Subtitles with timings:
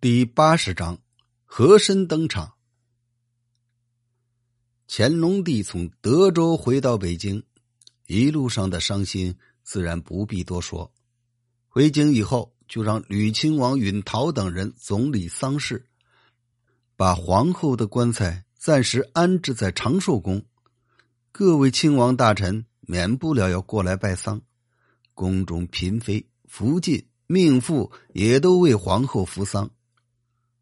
[0.00, 0.96] 第八十章，
[1.44, 2.52] 和珅登场。
[4.86, 7.42] 乾隆帝从德州回到北京，
[8.06, 10.92] 一路上的伤心自然不必多说。
[11.66, 15.84] 回京以后，就让吕亲王允陶等人总理丧事，
[16.94, 20.44] 把皇后的棺材暂时安置在长寿宫。
[21.32, 24.40] 各位亲王大臣免不了要过来拜丧，
[25.12, 29.68] 宫中嫔妃、福晋、命妇也都为皇后扶丧。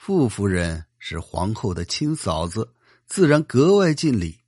[0.00, 2.72] 傅夫人是皇后的亲嫂子，
[3.06, 4.38] 自然格外尽礼。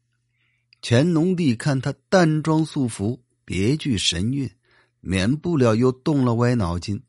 [0.81, 4.49] 乾隆帝看她淡妆素服，别具神韵，
[5.01, 7.03] 免不了又动了歪脑筋。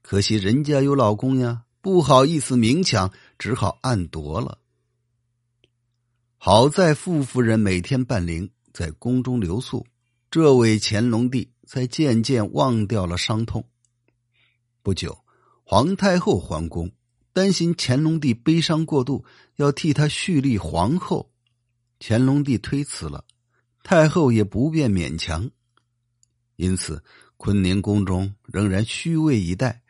[0.00, 4.58] 可惜人家有老公呀，不好意思明抢，只好暗夺了。
[6.38, 9.86] 好在傅夫人每天伴灵，在宫中留宿，
[10.30, 13.68] 这位乾隆帝才渐渐忘掉了伤痛。
[14.82, 15.22] 不久，
[15.62, 16.90] 皇太后还宫。
[17.32, 19.24] 担心乾隆帝悲伤过度，
[19.56, 21.30] 要替他续立皇后，
[22.00, 23.24] 乾隆帝推辞了，
[23.82, 25.48] 太后也不便勉强，
[26.56, 27.02] 因此
[27.36, 29.82] 坤宁宫中仍然虚位以待，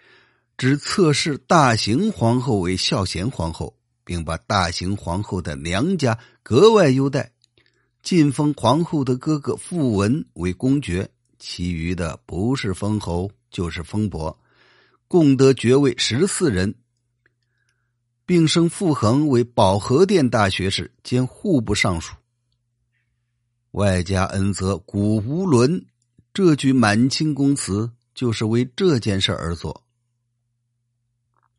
[0.58, 7.32] 只测试大行皇后为孝贤皇后，并把大行皇后的娘家格外优待，
[8.02, 14.38] 晋封皇后的哥哥傅文为公爵，其余的不是封侯就是封伯，
[15.08, 16.74] 共得爵位十四人。
[18.30, 22.14] 并升傅恒为保和殿大学士兼户部尚书，
[23.72, 25.84] 外加恩泽古无伦，
[26.32, 29.82] 这句满清宫词就是为这件事而作。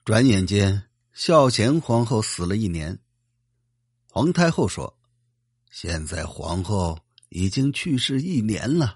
[0.05, 2.97] 转眼间，孝贤皇后死了一年，
[4.07, 4.97] 皇太后说
[5.69, 6.97] ：“现在皇后
[7.27, 8.95] 已经去世一年了，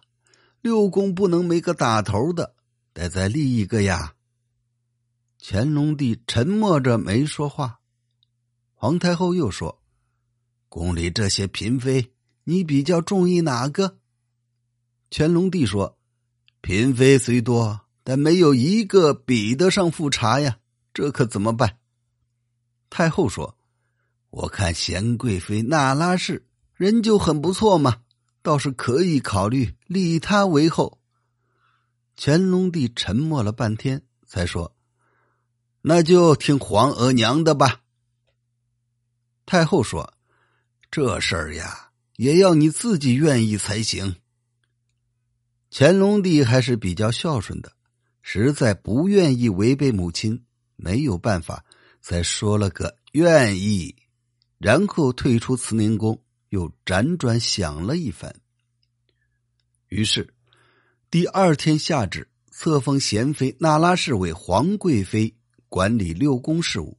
[0.61, 2.55] 六宫不能没个打头的，
[2.93, 4.13] 得再立一个呀。”
[5.47, 7.79] 乾隆帝沉默着没说话。
[8.73, 9.79] 皇太后又说
[10.69, 12.13] ：“宫里这些嫔妃，
[12.45, 13.99] 你比较中意哪个？”
[15.11, 15.99] 乾隆帝说
[16.63, 20.57] ：“嫔妃虽多，但没有一个比得上富察呀，
[20.91, 21.77] 这可怎么办？”
[22.89, 23.55] 太后说
[24.31, 27.97] ：“我看贤贵妃那拉氏人就很不错嘛，
[28.41, 30.99] 倒是可以考虑立她为后。”
[32.17, 34.74] 乾隆帝沉默了半天，才说。
[35.87, 37.83] 那就听皇额娘的吧。
[39.45, 40.15] 太后说
[40.89, 44.15] ：“这事儿呀，也要你自己愿意才行。”
[45.69, 47.71] 乾隆帝还是比较孝顺的，
[48.23, 50.43] 实在不愿意违背母亲，
[50.75, 51.63] 没有办法，
[52.01, 53.95] 才说了个愿意，
[54.57, 56.19] 然后退出慈宁宫，
[56.49, 58.35] 又辗转想了一番。
[59.89, 60.33] 于是，
[61.11, 65.35] 第二天下旨册封贤妃那拉氏为皇贵妃。
[65.75, 66.97] 管理六宫事务，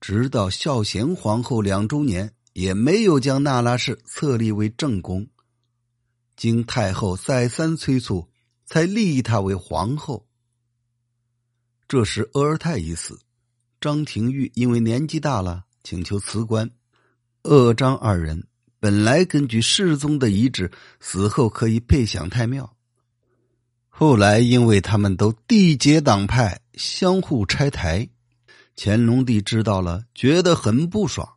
[0.00, 5.28] 直到孝贤皇后两周年，也没有将那拉氏册立为正宫。
[6.34, 8.26] 经太后再三催促，
[8.64, 10.26] 才立她为皇后。
[11.86, 13.20] 这时，鄂尔泰已死，
[13.82, 16.70] 张廷玉因为年纪大了，请求辞官。
[17.42, 18.46] 鄂张二人
[18.80, 22.74] 本来根据世宗的遗旨，死后可以配享太庙。
[23.90, 28.08] 后来，因为他们都缔结党派，相互拆台，
[28.76, 31.28] 乾隆帝知道了，觉得很不爽。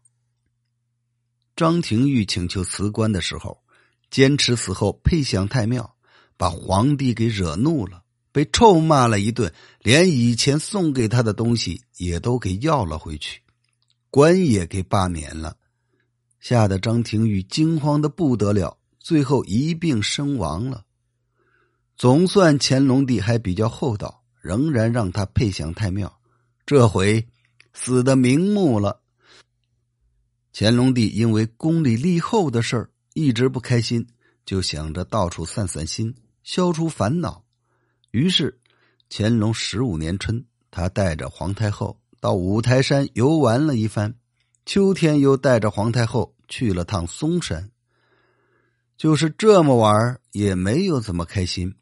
[1.56, 3.64] 张廷玉请求辞官的时候，
[4.12, 5.96] 坚持死后配享太庙，
[6.38, 13.42] 把皇帝给惹怒了，被臭骂了一顿，连以前送给他的东西也都给要了回去，
[14.12, 15.58] 官也给罢免了，
[16.40, 20.86] 吓得张廷玉惊慌的不得了，最后一病身亡了。
[21.98, 26.20] 总算乾隆帝还比较厚道，仍然让他配享太庙。
[26.66, 27.28] 这回
[27.74, 29.02] 死的瞑目了。
[30.54, 34.08] 乾隆帝因为宫里立后的事儿一直不开心，
[34.46, 36.14] 就想着到处散散心，
[36.44, 37.46] 消除烦恼。
[38.12, 38.60] 于是，
[39.10, 44.16] 乾隆十五年春，他带着皇太后到五台山游玩了一番，
[44.66, 47.72] 秋天又带着皇太后去了趟嵩山。
[48.98, 51.74] 就是这么玩也没有怎么开心。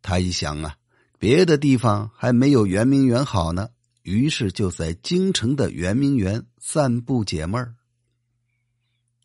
[0.00, 0.76] 他一想啊，
[1.22, 3.68] 别的地方还没有圆明园好呢，
[4.02, 7.76] 于是就在京城的圆明园散步解闷儿。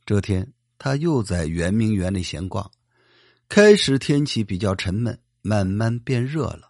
[0.05, 2.69] 这天，他又在圆明园里闲逛。
[3.49, 6.69] 开始天气比较沉闷，慢慢变热了。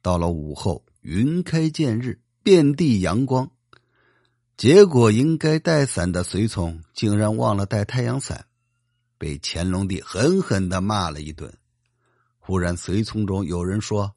[0.00, 3.50] 到了午后，云开见日，遍地阳光。
[4.56, 8.46] 结果，应该带伞的随从竟然忘了带太阳伞，
[9.18, 11.52] 被乾隆帝狠狠的骂了一顿。
[12.38, 14.16] 忽然，随从中有人说：“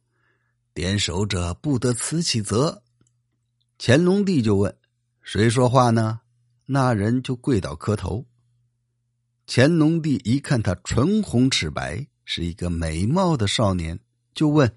[0.78, 2.84] 点首者不得辞其责。”
[3.80, 4.78] 乾隆帝就问
[5.24, 6.22] ：“谁说话呢？”
[6.70, 8.28] 那人就跪倒磕头。
[9.48, 14.00] 乾隆帝一看他唇红齿白，是一个美貌的少年，
[14.36, 14.72] 就问：“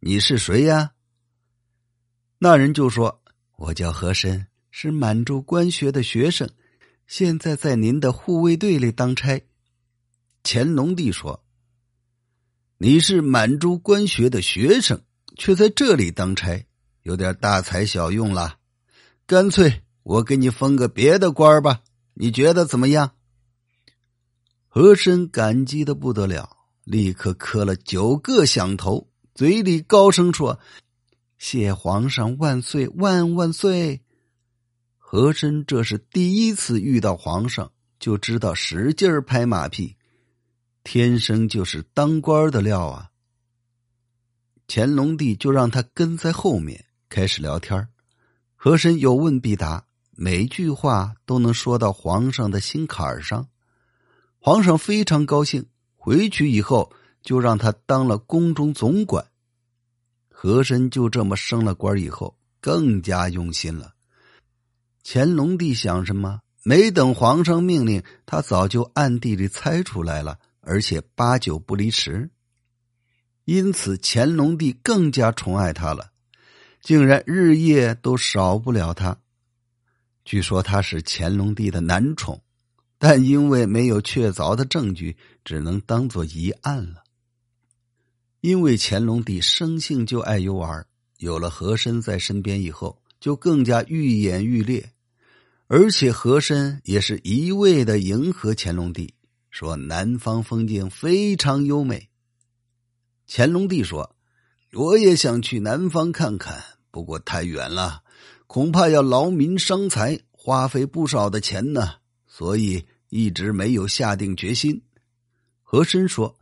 [0.00, 0.94] 你是谁呀？”
[2.38, 3.22] 那人就说
[3.54, 6.50] ：“我叫和珅，是满洲官学的学生，
[7.06, 9.40] 现在在您的护卫队里当差。”
[10.42, 11.44] 乾隆帝说
[12.78, 15.00] ：“你是满洲官学的学生，
[15.36, 16.66] 却在这里当差，
[17.02, 18.58] 有点大材小用了。
[19.26, 21.82] 干脆我给你封个别的官吧，
[22.14, 23.12] 你觉得怎么样？”
[24.66, 30.60] 和珅感激的不得了，立刻磕了九个响头，嘴里高声说
[31.38, 34.02] ：“谢皇上万岁万万岁！”
[34.96, 39.96] 和珅这是第一次遇到皇上，就知道使劲拍马屁，
[40.84, 43.09] 天生就是当官的料啊。
[44.72, 47.88] 乾隆帝就让他跟在后面开始聊天
[48.54, 53.48] 和珅有问必答，每句话都能说到皇上的心坎上。
[54.38, 59.26] 皇上非常高兴，回去以后就让他当了宫中总管。
[60.28, 63.94] 和珅就这么升了官以后，更加用心了。
[65.02, 66.42] 乾隆帝想什么？
[66.62, 72.30] 没等皇上命令，他早就暗地里猜出来了，而且八九不离十。
[73.50, 76.12] 因此，乾隆帝更加宠爱他了，
[76.80, 79.18] 竟然日夜都少不了他。
[80.24, 82.40] 据说他是乾隆帝的男宠。
[82.96, 87.02] 但因为没有确凿的证据，只能当做疑案了。
[88.40, 90.86] 因为乾隆帝生性就爱游玩，
[91.18, 94.92] 有了和珅在身边以后，就更加愈演愈烈。
[95.66, 99.14] 而且和珅也是一味的迎合乾隆帝，
[99.50, 102.09] 说南方风景非常优美。
[103.32, 104.16] 乾隆帝说
[104.74, 106.60] ：“我也想去南方看看，
[106.90, 108.02] 不过太远了，
[108.48, 114.82] 恐怕要劳民伤财，花费不少的钱呢。”所以一直没有下定决心。
[115.62, 116.36] 和珅说：“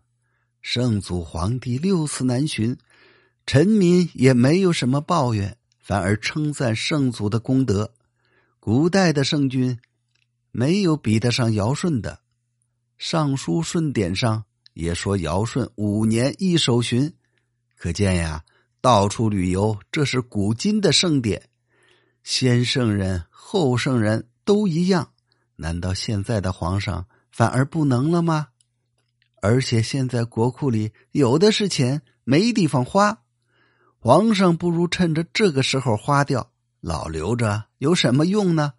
[0.63, 2.79] 圣祖皇帝六次南巡，
[3.45, 7.93] 臣民也没有什么抱怨，反而称赞圣祖的功德。
[8.59, 9.79] 古代的圣君
[10.51, 12.13] 没有比得上尧舜的，
[12.97, 14.45] 《尚书舜典》上
[14.79, 17.13] 也说尧舜五年一首巡，
[17.77, 18.45] 可见呀，
[18.81, 21.49] 到处旅游这是古今的盛典，
[22.23, 25.11] 先圣人后圣人都一样。”
[25.61, 28.51] 难道现在的皇上反而不能了吗？
[29.43, 33.25] 而且现在国库里有的是钱，没地方花。
[33.99, 38.75] 皇上不如趁着这个时候花掉，老留着有什么用呢？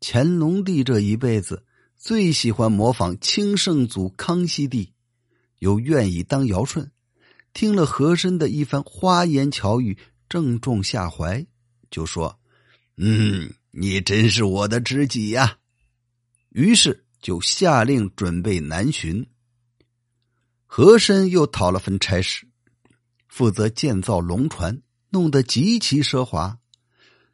[0.00, 1.64] 乾隆帝这一辈子
[2.04, 4.92] 最喜欢模仿清圣祖康熙帝，
[5.60, 6.92] 又愿意当尧舜。
[7.54, 9.96] 听了和珅的一番花言巧语，
[10.28, 11.46] 正中下怀，
[11.90, 12.38] 就说
[12.98, 15.56] ：“嗯。”你真是我的知己呀！
[16.50, 19.26] 于是就下令准备南巡。
[20.66, 22.46] 和珅又讨了份差事，
[23.28, 26.58] 负责建造龙船，弄得极其奢华。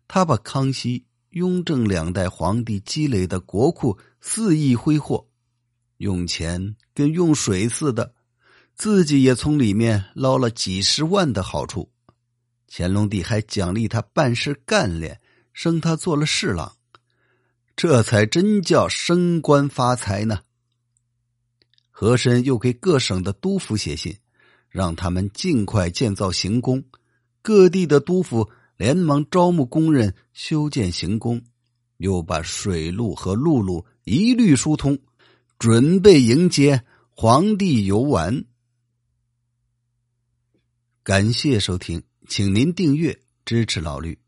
[0.06, 5.26] 他把康熙、雍正两代皇帝积累的国库肆意挥霍，
[5.96, 8.14] 用钱跟用水似的，
[8.76, 11.90] 自己也从里面捞了几十万的好处。
[12.68, 15.20] 乾隆帝还奖励他办事干练。
[15.52, 16.76] 升他做了侍郎，
[17.76, 20.40] 这才真叫升官发财呢。
[21.90, 24.16] 和珅又给各省的督府写信，
[24.70, 26.84] 让他们尽快建造行宫。
[27.42, 28.48] 各地的督府
[28.80, 31.42] 连忙招募工人修建行宫，
[31.98, 34.98] 又把水路和陆路一律疏通，
[35.58, 38.46] 准备迎接皇帝游玩。
[41.02, 44.18] 感谢收听，请您订阅支持老绿。